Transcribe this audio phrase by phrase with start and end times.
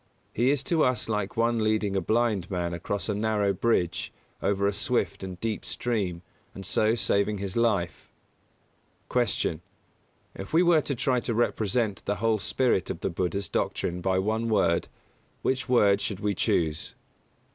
[0.33, 4.65] He is to us like one leading a blind man across a narrow bridge over
[4.65, 6.23] a swift and deep stream
[6.55, 8.09] and so saving his life.
[9.09, 9.59] 170.
[10.35, 10.43] Q.
[10.43, 14.17] _If we were to try to represent the whole spirit of the Buddha's doctrine by
[14.17, 14.87] one word,
[15.43, 16.95] which word should we choose?